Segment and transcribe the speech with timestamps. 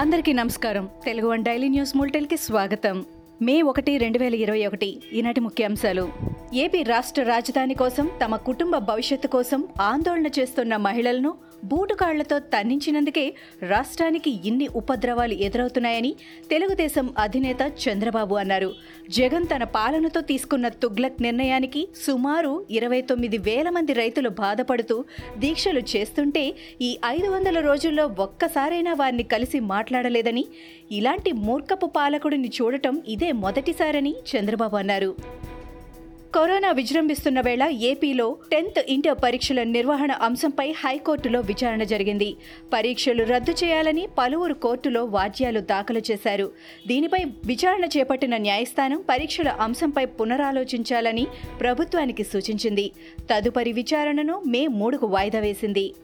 [0.00, 0.88] అందరికీ నమస్కారం.
[1.04, 3.04] Telugu one daily news ముల్టెల్కి స్వాగతం.
[3.42, 6.12] మే ఒకటి రెండు వేల ఇరవై ఒకటి ఈనాటి ముఖ్యాంశాలు.
[6.54, 11.34] ఏపీ రాష్ట్ర రాజధాని కోసం తమ కుటుంబ భవిష్యత్తు కోసం ఆందోళన చేస్తున్న మహిళలను
[11.64, 16.16] బూటుకాళ్ళతో తన్నించినందుకే రాష్ట్రానికి ఇన్ని ఉపద్రవాలు ఎదురవుతున్నాయని
[16.50, 18.70] తెలుగుదేశం అధినేత చంద్రబాబు అన్నారు.
[19.10, 25.04] జగన్ తన పాలనతో తీసుకున్న తుగ్లక్ నిర్ణయానికి సుమారు ఇరవై తొమ్మిది వేల మంది రైతులు బాధపడుతూ
[25.38, 26.44] దీక్షలు చేస్తుంటే
[26.80, 30.44] ఈ ఐదు వందల రోజుల్లో ఒక్కసారైనా వారిని కలిసి మాట్లాడలేదని
[30.90, 35.12] ఇలాంటి మూర్ఖపు పాలకుడిని చూడటం ఇదే మొదటిసారని చంద్రబాబు అన్నారు.
[36.34, 42.36] కరోనా విజృంభిస్తున్న వేళ ఏపీలో టెన్త్ ఇంటర్ పరీక్షల నిర్వహణ అంశంపై హైకోర్టులో విచారణ జరిగింది.
[42.72, 46.50] పరీక్షలు రద్దు చేయాలని పలువురు కోర్టులో వాద్యాలు దాఖలు చేశారు.
[46.86, 51.26] దీనిపై విచారణ చేపట్టిన న్యాయస్థానం పరీక్షల అంశంపై పునరాలోచించాలని
[51.60, 52.90] ప్రభుత్వానికి సూచించింది.
[53.30, 55.94] తదుపరి విచారణను మే మూడుకు వాయిదా వేసింది.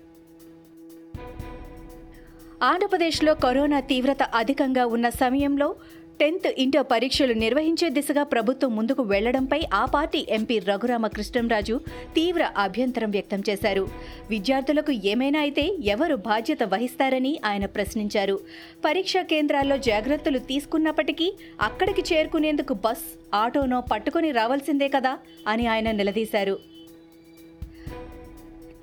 [2.62, 5.74] ఆంధ్రప్రదేశ్లో కరోనా తీవ్రత అధికంగా ఉన్న సమయంలో
[6.20, 11.74] టెన్త్ ఇంటర్ పరీక్షలు నిర్వహించే దిశగా ప్రభుత్వం ముందుకు వెళ్ళడంపై ఆ పార్టీ ఎంపీ రఘురామ కృష్ణంరాజు
[12.14, 13.84] తీవ్ర అభ్యంతరం వ్యక్తం చేశారు.
[14.30, 15.64] విద్యార్థులకు ఏమైనా అయితే
[15.94, 18.36] ఎవరు బాధ్యత వహిస్తారని ఆయన ప్రశ్నించారు.
[18.84, 21.28] పరీక్షా కేంద్రాల్లో జాగ్రత్తలు తీసుకున్నప్పటికీ
[21.60, 23.06] అక్కడికి చేరుకునేందుకు బస్
[23.42, 25.14] ఆటోనో పట్టుకుని రావాల్సిందే కదా
[25.46, 26.75] అని ఆయన నిలదీశారు.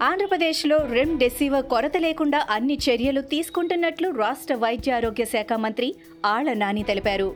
[0.01, 6.83] ఆంధ్రప్రదేశ్లో రెమ్ డెసివర్ కొరత లేకుండా అన్ని చర్యలు తీసుకుంటున్నట్లు రాష్ట్ర వైద్య ఆరోగ్య శాఖ మంత్రి ఆళ్ళ నాని
[6.83, 7.35] తెలిపారు.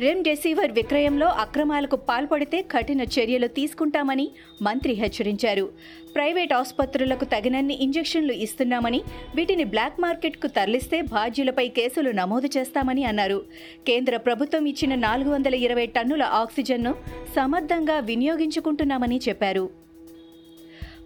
[0.00, 4.30] రెమ్ డెసివర్ విక్రయంలో అక్రమాలకు పాల్పడితే కఠిన చర్యలు తీసుకుంటామని
[4.62, 5.72] మంత్రి హెచ్చరించారు.
[6.14, 9.00] ప్రైవేట్ ఆసుపత్రులకు తగినన్ని ఇంజెక్షన్లు ఇస్తున్నామని
[9.34, 13.44] వీటిని బ్లాక్ మార్కెట్కు తరలిస్తే బాధ్యులపై కేసులు నమోదు చేస్తామని అన్నారు.
[13.86, 16.94] కేంద్ర ప్రభుత్వం ఇచ్చిన నాలుగు వందల ఇరవై టన్నుల ఆక్సిజన్ను
[17.36, 19.85] సమర్థంగా వినియోగించుకుంటున్నామని చెప్పారు.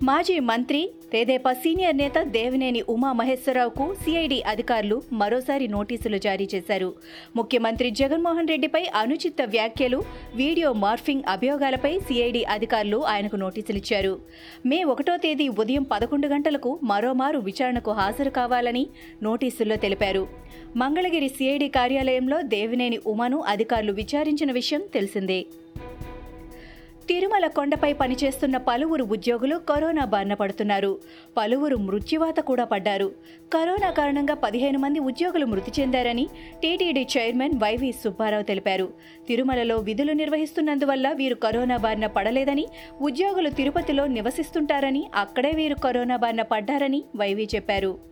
[0.03, 6.95] మాజీ మంత్రి తెదేపా సీనియర్ నేత దేవినేని ఉమా మహేశ్వరరావుకు సిఐడి అధికారులు మరోసారి నోటీసులు జారీ చేశారు.
[7.37, 10.03] ముఖ్యమంత్రి జగన్మోహన్ రెడ్డిపై అనుచిత వ్యాఖ్యలు
[10.35, 14.19] వీడియో మార్ఫింగ్ అభియోగాలపై సిఐడి అధికారులు ఆయనకు నోటీసులిచ్చారు
[14.67, 18.87] మే ఒకటో తేదీ ఉదయం పదకొండు గంటలకు మరోమారు విచారణకు హాజరు కావాలని
[19.23, 20.27] నోటీసుల్లో తెలిపారు.
[20.77, 25.47] మంగళగిరి సిఐడి కార్యాలయంలో దేవినేని ఉమాను అధికారులు విచారించిన విషయం తెలిసిందే.
[27.09, 30.99] తిరుమల కొండపై పనిచేస్తున్న పలువురు ఉద్యోగులు కరోనా బారిన పడుతున్నారు.
[31.37, 33.09] పలువురు మృత్యువాత కూడా పడ్డారు.
[33.53, 36.29] కరోనా కారణంగా పదిహేను మంది ఉద్యోగులు మృతి చెందారని
[36.63, 38.89] టీటీడీ చైర్మన్ వైవి సుబ్బారావు తెలిపారు.
[39.29, 42.67] తిరుమలలో విధులు నిర్వహిస్తున్నందువల్ల వీరు కరోనా బారిన పడలేదని
[43.03, 48.11] ఉద్యోగులు తిరుపతిలో నివసిస్తుంటారని అక్కడే వీరు కరోనా బారిన పడ్డారని వైవి చెప్పారు.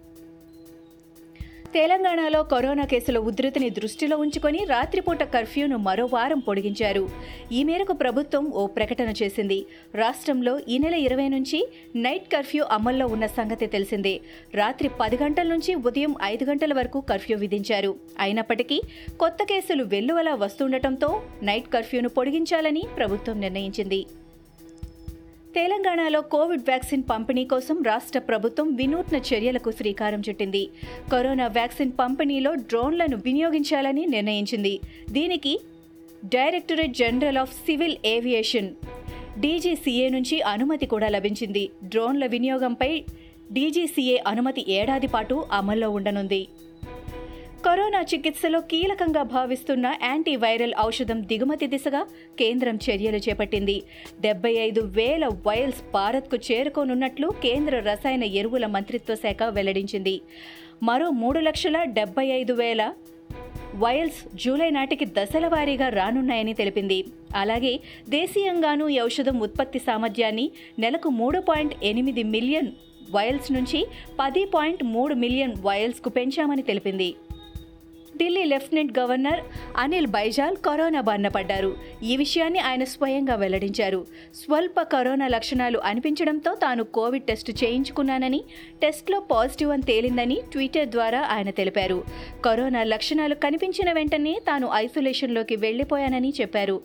[1.74, 7.08] తెలంగాణలో కరోనా కేసుల ఉధృతిని దృష్టిలో ఉంచుకొని రాత్రిపూట కర్ఫ్యూను మరో వారం పొడిగించారు.
[7.52, 9.66] ఈ మేరకు ప్రభుత్వం ఓ ప్రకటన చేసింది.
[9.94, 14.20] రాష్ట్రంలో ఈ నెల ఇరవై నుంచి నైట్ కర్ఫ్యూ అమల్లో ఉన్న సంగతి తెలిసిందే.
[14.54, 17.94] రాత్రి పది గంటల నుంచి ఉదయం ఐదు గంటల వరకు కర్ఫ్యూ విధించారు.
[18.18, 18.82] అయినప్పటికీ
[19.20, 24.06] కొత్త కేసులు వెల్లువలా వస్తుండటంతో నైట్ కర్ఫ్యూను పొడిగించాలని ప్రభుత్వం నిర్ణయించింది.
[25.54, 30.68] తెలంగాణలో కోవిడ్ వ్యాక్సిన్ పంపిణీ కోసం రాష్ట్ర ప్రభుత్వం వినూత్న చర్యలకు శ్రీకారం చుట్టింది.
[31.12, 34.80] కరోనా వ్యాక్సిన్ పంపిణీలో డ్రోన్లను వినియోగించాలని నిర్ణయించింది.
[35.10, 35.60] దీనికి
[36.24, 38.70] directorate general of civil aviation
[39.38, 41.70] DGCA నుంచి అనుమతి కూడా లభించింది.
[41.84, 43.04] డ్రోన్ల వినియోగంపై
[43.52, 46.48] డీజీసీఏ అనుమతి ఏడాది పాటు అమల్లో ఉండనుంది.
[47.68, 52.00] కరోనా చికిత్సలో కీలకంగా భావిస్తున్న యాంటీవైరల్ ఔషధం దిగుమతి దిశగా
[52.38, 53.82] కేంద్రం చర్యలు చేపట్టింది.
[54.20, 60.20] డెబ్బై ఐదు వేల వైల్స్ భారత్కు చేరుకోనున్నట్లు కేంద్ర రసాయన ఎరువుల మంత్రిత్వ శాఖ వెల్లడించింది.
[60.82, 62.94] మరో మూడు లక్షల డెబ్బై ఐదు వేల
[63.74, 67.04] వయల్స్ జూలై నాటికి దశల వారీగా రానున్నాయని తెలిపింది.
[67.36, 72.72] అలాగే దేశీయంగానూ ఈ ఔషధం ఉత్పత్తి సామర్థ్యాన్ని నెలకు మూడు పాయింట్ ఎనిమిది మిలియన్
[73.10, 73.86] వయల్స్ నుంచి
[74.20, 77.14] పది పాయింట్ మూడు మిలియన్ వయల్స్కు పెంచామని తెలిపింది.
[78.18, 79.40] Delhi lieutenant governor
[79.76, 81.76] Anil Baijal corona బారిన పడ్డారు.
[82.02, 84.06] ఈ విషయాన్ని ఆయన స్వయంగా వెల్లడించారు.
[84.34, 88.44] స్వల్ప కరోనా లక్షణాలు అనిపించడంతో తాను కోవిడ్ టెస్ట్ చేయించుకున్నానని
[88.82, 92.04] టెస్ట్లో పాజిటివ్ అని తేలిందని ట్విట్టర్ ద్వారా ఆయన తెలిపారు.
[92.44, 96.80] కరోనా లక్షణాలు కనిపించిన వెంటనే తాను ఐసోలేషన్లోకి వెళ్ళిపోయానని చెప్పారు.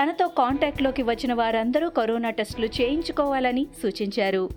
[0.00, 4.48] తనతో కాంటాక్ట్లోకి వచ్చిన వారందరూ కరోనా టెస్టులు చేయించుకోవాలని సూచించారు.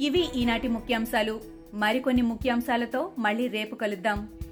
[0.00, 1.40] ఇవి ఈనాటి ముఖ్యాంశాలు.
[1.74, 4.28] మరికొన్ని ముఖ్యాంశాలతో మళ్ళీ రేపు కలుద్దాం.